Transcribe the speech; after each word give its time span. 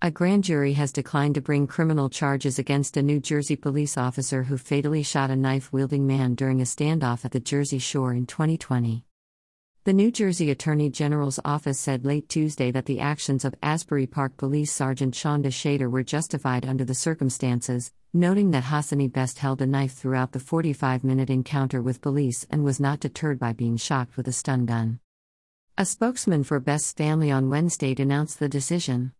A 0.00 0.12
grand 0.12 0.44
jury 0.44 0.74
has 0.74 0.92
declined 0.92 1.34
to 1.34 1.40
bring 1.40 1.66
criminal 1.66 2.08
charges 2.08 2.56
against 2.56 2.96
a 2.96 3.02
New 3.02 3.18
Jersey 3.18 3.56
police 3.56 3.98
officer 3.98 4.44
who 4.44 4.56
fatally 4.56 5.02
shot 5.02 5.28
a 5.28 5.34
knife 5.34 5.72
wielding 5.72 6.06
man 6.06 6.36
during 6.36 6.60
a 6.60 6.64
standoff 6.64 7.24
at 7.24 7.32
the 7.32 7.40
Jersey 7.40 7.80
Shore 7.80 8.12
in 8.12 8.24
2020. 8.24 9.04
The 9.82 9.92
New 9.92 10.12
Jersey 10.12 10.52
Attorney 10.52 10.88
General's 10.88 11.40
office 11.44 11.80
said 11.80 12.04
late 12.04 12.28
Tuesday 12.28 12.70
that 12.70 12.86
the 12.86 13.00
actions 13.00 13.44
of 13.44 13.56
Asbury 13.60 14.06
Park 14.06 14.36
Police 14.36 14.70
Sergeant 14.70 15.14
Shonda 15.14 15.48
Shader 15.48 15.90
were 15.90 16.04
justified 16.04 16.64
under 16.64 16.84
the 16.84 16.94
circumstances, 16.94 17.92
noting 18.14 18.52
that 18.52 18.64
Hassani 18.64 19.12
Best 19.12 19.40
held 19.40 19.60
a 19.62 19.66
knife 19.66 19.94
throughout 19.94 20.30
the 20.30 20.38
45 20.38 21.02
minute 21.02 21.28
encounter 21.28 21.82
with 21.82 22.00
police 22.00 22.46
and 22.52 22.62
was 22.62 22.78
not 22.78 23.00
deterred 23.00 23.40
by 23.40 23.52
being 23.52 23.76
shocked 23.76 24.16
with 24.16 24.28
a 24.28 24.32
stun 24.32 24.64
gun. 24.64 25.00
A 25.76 25.84
spokesman 25.84 26.44
for 26.44 26.60
Best's 26.60 26.92
family 26.92 27.32
on 27.32 27.50
Wednesday 27.50 27.96
announced 27.98 28.38
the 28.38 28.48
decision. 28.48 29.12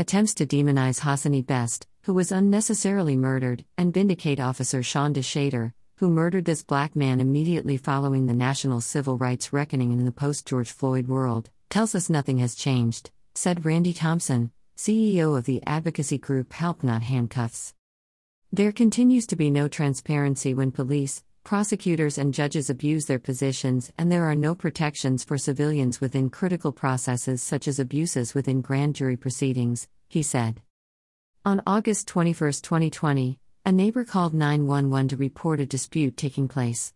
Attempts 0.00 0.32
to 0.36 0.46
demonize 0.46 1.00
Hassani 1.00 1.46
Best, 1.46 1.86
who 2.04 2.14
was 2.14 2.32
unnecessarily 2.32 3.18
murdered, 3.18 3.66
and 3.76 3.92
vindicate 3.92 4.40
Officer 4.40 4.82
Sean 4.82 5.12
Shader, 5.12 5.74
who 5.96 6.08
murdered 6.08 6.46
this 6.46 6.62
black 6.62 6.96
man 6.96 7.20
immediately 7.20 7.76
following 7.76 8.24
the 8.24 8.32
national 8.32 8.80
civil 8.80 9.18
rights 9.18 9.52
reckoning 9.52 9.92
in 9.92 10.06
the 10.06 10.10
post 10.10 10.46
George 10.46 10.70
Floyd 10.70 11.06
world, 11.06 11.50
tells 11.68 11.94
us 11.94 12.08
nothing 12.08 12.38
has 12.38 12.54
changed, 12.54 13.10
said 13.34 13.66
Randy 13.66 13.92
Thompson, 13.92 14.52
CEO 14.74 15.36
of 15.36 15.44
the 15.44 15.62
advocacy 15.66 16.16
group 16.16 16.54
Help 16.54 16.82
Not 16.82 17.02
Handcuffs. 17.02 17.74
There 18.50 18.72
continues 18.72 19.26
to 19.26 19.36
be 19.36 19.50
no 19.50 19.68
transparency 19.68 20.54
when 20.54 20.70
police, 20.70 21.22
prosecutors, 21.50 22.16
and 22.16 22.32
judges 22.32 22.70
abuse 22.70 23.06
their 23.06 23.18
positions, 23.18 23.90
and 23.98 24.12
there 24.12 24.22
are 24.30 24.36
no 24.36 24.54
protections 24.54 25.24
for 25.24 25.36
civilians 25.36 26.00
within 26.00 26.30
critical 26.30 26.70
processes 26.70 27.42
such 27.42 27.66
as 27.66 27.80
abuses 27.80 28.34
within 28.34 28.60
grand 28.60 28.94
jury 28.94 29.16
proceedings, 29.16 29.88
he 30.08 30.22
said. 30.22 30.62
On 31.44 31.60
August 31.66 32.06
21, 32.06 32.52
2020, 32.52 33.40
a 33.66 33.72
neighbor 33.72 34.04
called 34.04 34.32
911 34.32 35.08
to 35.08 35.16
report 35.16 35.58
a 35.58 35.66
dispute 35.66 36.16
taking 36.16 36.46
place. 36.46 36.94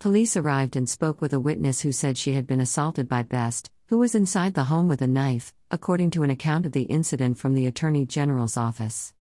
Police 0.00 0.36
arrived 0.36 0.74
and 0.74 0.88
spoke 0.88 1.20
with 1.20 1.32
a 1.32 1.38
witness 1.38 1.82
who 1.82 1.92
said 1.92 2.18
she 2.18 2.32
had 2.32 2.44
been 2.44 2.60
assaulted 2.60 3.08
by 3.08 3.22
Best, 3.22 3.70
who 3.86 3.98
was 3.98 4.16
inside 4.16 4.54
the 4.54 4.64
home 4.64 4.88
with 4.88 5.00
a 5.00 5.06
knife, 5.06 5.54
according 5.70 6.10
to 6.10 6.24
an 6.24 6.30
account 6.30 6.66
of 6.66 6.72
the 6.72 6.90
incident 6.90 7.38
from 7.38 7.54
the 7.54 7.66
Attorney 7.66 8.04
General's 8.04 8.56
office. 8.56 9.14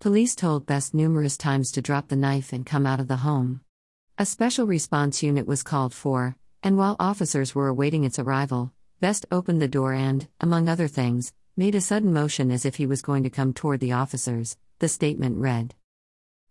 Police 0.00 0.34
told 0.34 0.66
Best 0.66 0.94
numerous 0.94 1.36
times 1.36 1.70
to 1.70 1.80
drop 1.80 2.08
the 2.08 2.16
knife 2.16 2.52
and 2.52 2.66
come 2.66 2.88
out 2.88 2.98
of 2.98 3.06
the 3.06 3.18
home. 3.18 3.60
A 4.20 4.26
special 4.26 4.66
response 4.66 5.22
unit 5.22 5.46
was 5.46 5.62
called 5.62 5.94
for, 5.94 6.36
and 6.62 6.76
while 6.76 6.94
officers 7.00 7.54
were 7.54 7.68
awaiting 7.68 8.04
its 8.04 8.18
arrival, 8.18 8.70
Best 9.00 9.24
opened 9.32 9.62
the 9.62 9.66
door 9.66 9.94
and, 9.94 10.28
among 10.38 10.68
other 10.68 10.88
things, 10.88 11.32
made 11.56 11.74
a 11.74 11.80
sudden 11.80 12.12
motion 12.12 12.50
as 12.50 12.66
if 12.66 12.74
he 12.74 12.84
was 12.84 13.00
going 13.00 13.22
to 13.22 13.30
come 13.30 13.54
toward 13.54 13.80
the 13.80 13.92
officers, 13.92 14.58
the 14.78 14.88
statement 14.88 15.38
read. 15.38 15.74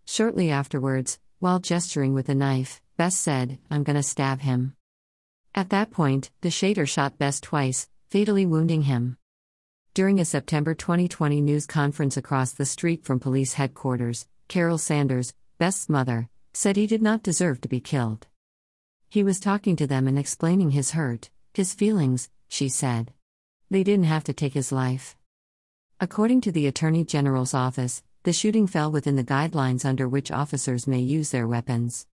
Shortly 0.06 0.50
afterwards, 0.50 1.20
while 1.38 1.60
gesturing 1.60 2.16
with 2.16 2.28
a 2.28 2.34
knife, 2.34 2.82
Best 2.98 3.22
said, 3.22 3.60
I'm 3.70 3.84
gonna 3.84 4.02
stab 4.02 4.40
him. 4.40 4.76
At 5.54 5.70
that 5.70 5.92
point, 5.92 6.32
the 6.42 6.50
shader 6.50 6.88
shot 6.88 7.20
Best 7.20 7.44
twice, 7.44 7.88
fatally 8.10 8.48
wounding 8.48 8.82
him. 8.82 9.18
During 9.94 10.20
a 10.20 10.26
September 10.26 10.74
2020 10.74 11.40
news 11.40 11.68
conference 11.68 12.18
across 12.18 12.52
the 12.52 12.66
street 12.66 13.06
from 13.06 13.20
police 13.20 13.54
headquarters, 13.54 14.26
Carol 14.48 14.80
Sanders, 14.80 15.36
Best's 15.60 15.88
mother, 15.88 16.30
said 16.60 16.76
he 16.76 16.86
did 16.86 17.02
not 17.02 17.24
deserve 17.24 17.62
to 17.62 17.70
be 17.70 17.80
killed. 17.80 18.28
He 19.08 19.24
was 19.24 19.40
talking 19.40 19.78
to 19.78 19.88
them 19.88 20.10
and 20.10 20.20
explaining 20.20 20.72
his 20.72 20.92
hurt, 20.92 21.30
his 21.54 21.74
feelings, 21.74 22.30
she 22.50 22.68
said. 22.68 23.14
They 23.70 23.82
didn't 23.82 24.12
have 24.12 24.26
to 24.26 24.34
take 24.34 24.56
his 24.56 24.70
life. 24.70 25.16
According 26.02 26.42
to 26.42 26.52
the 26.52 26.68
Attorney 26.68 27.06
General's 27.06 27.54
office, 27.54 28.04
the 28.24 28.34
shooting 28.34 28.68
fell 28.68 28.92
within 28.92 29.16
the 29.16 29.24
guidelines 29.24 29.86
under 29.86 30.10
which 30.10 30.32
officers 30.32 30.86
may 30.86 31.00
use 31.00 31.32
their 31.32 31.48
weapons. 31.48 32.08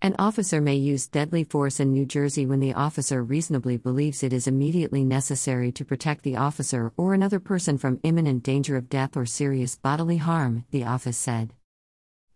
An 0.00 0.14
officer 0.18 0.62
may 0.62 0.76
use 0.76 1.06
deadly 1.06 1.44
force 1.44 1.78
in 1.78 1.92
New 1.92 2.06
Jersey 2.06 2.46
when 2.46 2.60
the 2.60 2.72
officer 2.72 3.22
reasonably 3.22 3.76
believes 3.76 4.22
it 4.22 4.32
is 4.32 4.46
immediately 4.46 5.04
necessary 5.04 5.70
to 5.72 5.84
protect 5.84 6.22
the 6.22 6.36
officer 6.36 6.94
or 6.96 7.12
another 7.12 7.40
person 7.40 7.76
from 7.76 8.00
imminent 8.02 8.42
danger 8.42 8.78
of 8.78 8.88
death 8.88 9.18
or 9.18 9.26
serious 9.26 9.76
bodily 9.76 10.16
harm, 10.16 10.64
the 10.70 10.84
office 10.84 11.18
said. 11.18 11.52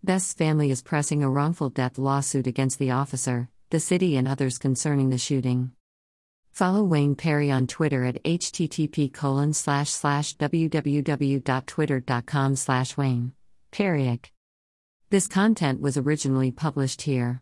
Best's 0.02 0.32
family 0.32 0.70
is 0.70 0.82
pressing 0.82 1.22
a 1.22 1.28
wrongful 1.28 1.68
death 1.68 1.98
lawsuit 1.98 2.46
against 2.46 2.78
the 2.78 2.90
officer, 2.90 3.50
the 3.68 3.78
city, 3.78 4.16
and 4.16 4.26
others 4.26 4.56
concerning 4.56 5.10
the 5.10 5.18
shooting. 5.18 5.72
Follow 6.52 6.82
Wayne 6.82 7.14
Perry 7.14 7.50
on 7.50 7.66
Twitter 7.66 8.04
at 8.04 8.24
http 8.24 9.12
colon 9.12 9.52
slash 9.52 9.90
slash 9.90 10.38
www.twitter.com 10.38 12.56
slash 12.56 12.96
Wayne. 12.96 13.32
Perry. 13.70 14.20
This 15.10 15.26
content 15.26 15.82
was 15.82 15.98
originally 15.98 16.50
published 16.50 17.02
here. 17.02 17.38